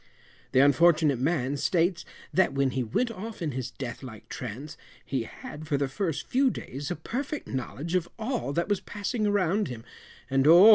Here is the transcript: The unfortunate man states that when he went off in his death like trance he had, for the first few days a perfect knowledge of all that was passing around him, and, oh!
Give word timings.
The 0.53 0.61
unfortunate 0.61 1.19
man 1.19 1.57
states 1.57 2.05
that 2.33 2.53
when 2.53 2.71
he 2.71 2.81
went 2.83 3.11
off 3.11 3.39
in 3.39 3.51
his 3.51 3.69
death 3.69 4.01
like 4.01 4.27
trance 4.29 4.75
he 5.05 5.25
had, 5.25 5.67
for 5.67 5.77
the 5.77 5.87
first 5.87 6.25
few 6.25 6.49
days 6.49 6.89
a 6.89 6.95
perfect 6.95 7.47
knowledge 7.47 7.93
of 7.93 8.09
all 8.17 8.51
that 8.53 8.67
was 8.67 8.79
passing 8.81 9.27
around 9.27 9.67
him, 9.67 9.83
and, 10.27 10.47
oh! 10.47 10.69